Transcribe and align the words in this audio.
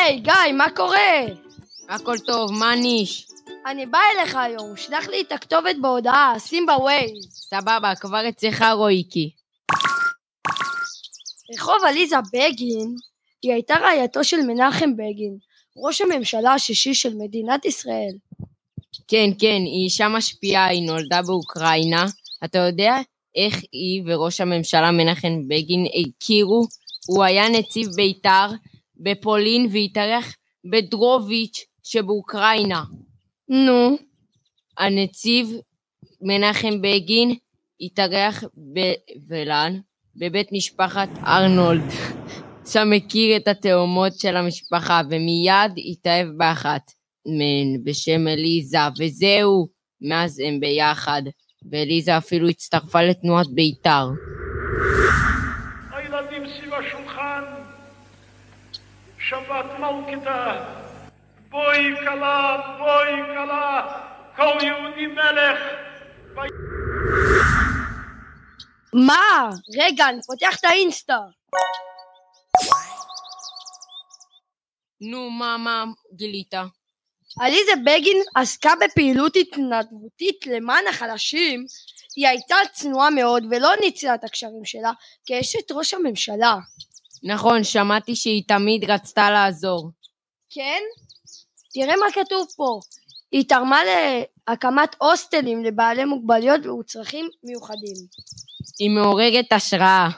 היי, 0.00 0.20
גיא, 0.20 0.52
מה 0.56 0.70
קורה? 0.76 1.20
הכל 1.88 2.18
טוב, 2.18 2.52
מה 2.52 2.74
ניש? 2.74 3.26
אני 3.66 3.86
בא 3.86 3.98
אליך 4.14 4.36
היום, 4.36 4.76
שלח 4.76 5.08
לי 5.08 5.20
את 5.20 5.32
הכתובת 5.32 5.76
בהודעה, 5.80 6.34
שים 6.38 6.66
בווייז. 6.66 7.10
סבבה, 7.30 7.92
כבר 8.00 8.28
אצלך 8.28 8.64
רויקי. 8.74 9.30
רחוב 11.54 11.84
עליזה 11.88 12.16
בגין 12.32 12.94
היא 13.42 13.52
הייתה 13.52 13.74
רעייתו 13.74 14.24
של 14.24 14.36
מנחם 14.36 14.92
בגין, 14.92 15.36
ראש 15.76 16.00
הממשלה 16.00 16.54
השישי 16.54 16.94
של 16.94 17.14
מדינת 17.14 17.64
ישראל. 17.64 18.14
כן, 19.08 19.30
כן, 19.38 19.62
היא 19.66 19.84
אישה 19.84 20.08
משפיעה, 20.08 20.66
היא 20.66 20.86
נולדה 20.86 21.22
באוקראינה. 21.22 22.06
אתה 22.44 22.58
יודע 22.58 22.96
איך 23.36 23.60
היא 23.72 24.02
וראש 24.06 24.40
הממשלה 24.40 24.90
מנחם 24.90 25.48
בגין 25.48 25.86
הכירו? 25.86 26.66
הוא 27.06 27.24
היה 27.24 27.48
נציב 27.48 27.86
בית"ר 27.96 28.50
בפולין 29.00 29.66
והתארח 29.72 30.34
בדרוביץ' 30.70 31.64
שבאוקראינה. 31.82 32.82
נו, 33.48 33.96
הנציב 34.78 35.50
מנחם 36.20 36.82
בגין 36.82 37.34
התארח 37.80 38.44
בוולן 38.54 39.80
בבית 40.16 40.48
משפחת 40.52 41.08
ארנולד. 41.26 41.90
שם 42.72 42.92
הכיר 42.96 43.36
את 43.36 43.48
התאומות 43.48 44.12
של 44.18 44.36
המשפחה 44.36 45.00
ומיד 45.10 45.72
התאהב 45.90 46.28
באחת 46.36 46.92
מהן 47.26 47.84
בשם 47.84 48.28
אליזה 48.28 48.78
וזהו, 48.98 49.68
מאז 50.00 50.38
הם 50.38 50.60
ביחד 50.60 51.22
ואליזה 51.70 52.18
אפילו 52.18 52.48
הצטרפה 52.48 53.02
לתנועת 53.02 53.46
בית"ר. 53.54 54.08
שבת 59.30 59.64
מלכתה, 59.78 60.64
בואי 61.48 61.96
כלה, 62.00 62.56
בואי 62.78 63.22
כלה, 63.26 64.02
כל 64.36 64.64
יהודי 64.64 65.06
מלך. 65.06 65.58
מה? 68.92 69.50
רגע, 69.78 70.08
אני 70.08 70.20
פותח 70.26 70.56
את 70.60 70.64
האינסטה. 70.64 71.18
נו, 75.00 75.30
מה, 75.30 75.56
מה 75.58 75.84
גילית? 76.16 76.54
עליזה 77.40 77.72
בגין 77.84 78.22
עסקה 78.34 78.72
בפעילות 78.80 79.36
התנדבותית 79.36 80.46
למען 80.46 80.86
החלשים. 80.86 81.66
היא 82.16 82.28
הייתה 82.28 82.56
צנועה 82.72 83.10
מאוד 83.10 83.44
ולא 83.50 83.70
ניצלה 83.80 84.14
את 84.14 84.24
הקשרים 84.24 84.64
שלה 84.64 84.92
כאשת 85.26 85.72
ראש 85.72 85.94
הממשלה. 85.94 86.56
נכון, 87.22 87.64
שמעתי 87.64 88.16
שהיא 88.16 88.42
תמיד 88.48 88.90
רצתה 88.90 89.30
לעזור. 89.30 89.90
כן? 90.50 90.80
תראה 91.72 91.96
מה 91.96 92.06
כתוב 92.12 92.46
פה. 92.56 92.80
היא 93.32 93.44
תרמה 93.48 93.80
להקמת 94.48 94.96
הוסטלים 94.98 95.64
לבעלי 95.64 96.04
מוגבלויות 96.04 96.66
וצרכים 96.66 97.28
מיוחדים. 97.44 97.96
היא 98.78 98.90
מעוררת 98.90 99.52
השראה. 99.52 100.08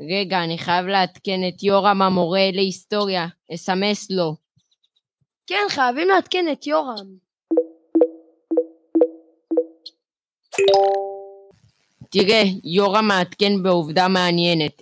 רגע, 0.00 0.44
אני 0.44 0.58
חייב 0.58 0.86
לעדכן 0.86 1.40
את 1.48 1.62
יורם 1.62 2.02
המורה 2.02 2.50
להיסטוריה. 2.52 3.26
אסמס 3.54 4.10
לו. 4.10 4.34
כן, 5.46 5.64
חייבים 5.68 6.08
לעדכן 6.08 6.52
את 6.52 6.66
יורם. 6.66 7.06
תראה, 12.10 12.42
יורם 12.64 13.08
מעדכן 13.08 13.62
בעובדה 13.62 14.08
מעניינת. 14.08 14.72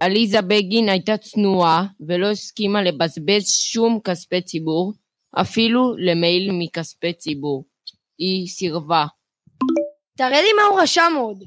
עליזה 0.00 0.42
בגין 0.42 0.88
הייתה 0.88 1.16
צנועה 1.16 1.84
ולא 2.00 2.30
הסכימה 2.30 2.82
לבזבז 2.82 3.46
שום 3.48 4.00
כספי 4.04 4.40
ציבור, 4.40 4.92
אפילו 5.32 5.94
למייל 5.98 6.50
מכספי 6.52 7.12
ציבור. 7.12 7.64
היא 8.18 8.48
סירבה. 8.48 9.06
תראה 10.16 10.42
לי 10.42 10.48
מה 10.56 10.62
הוא 10.70 10.80
רשם 10.80 11.12
עוד. 11.20 11.44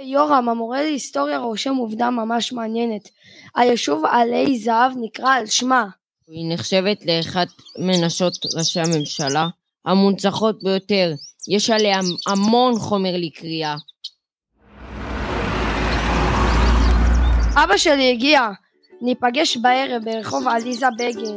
יורם, 0.00 0.48
המורה 0.48 0.82
להיסטוריה 0.82 1.38
רושם 1.38 1.74
עובדה 1.74 2.10
ממש 2.10 2.52
מעניינת. 2.52 3.08
היישוב 3.56 4.04
עלי 4.04 4.58
זהב 4.58 4.92
נקרא 5.00 5.34
על 5.34 5.46
שמה. 5.46 5.86
היא 6.28 6.54
נחשבת 6.54 7.06
לאחת 7.06 7.48
מנשות 7.78 8.34
ראשי 8.56 8.80
הממשלה 8.80 9.48
המונצחות 9.84 10.62
ביותר. 10.62 11.12
יש 11.48 11.70
עליה 11.70 12.00
המון 12.26 12.78
חומר 12.78 13.16
לקריאה. 13.16 13.76
אבא 17.56 17.76
שלי 17.76 18.10
הגיע. 18.12 18.50
ניפגש 19.00 19.56
בערב 19.56 20.04
ברחוב 20.04 20.48
עליזה 20.48 20.86
בגין. 20.98 21.36